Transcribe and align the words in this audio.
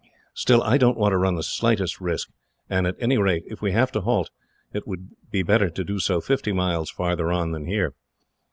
Still, 0.33 0.63
I 0.63 0.79
don't 0.79 0.97
want 0.97 1.11
to 1.11 1.17
run 1.17 1.35
the 1.35 1.43
slightest 1.43 2.01
risk, 2.01 2.31
and 2.67 2.87
at 2.87 2.95
any 2.99 3.19
rate, 3.19 3.43
if 3.45 3.61
we 3.61 3.71
have 3.73 3.91
to 3.91 4.01
halt, 4.01 4.31
it 4.73 4.87
would 4.87 5.09
be 5.29 5.43
better 5.43 5.69
to 5.69 5.83
do 5.83 5.99
so 5.99 6.19
fifty 6.19 6.51
miles 6.53 6.89
farther 6.89 7.31
on 7.31 7.51
than 7.51 7.67
here. 7.67 7.93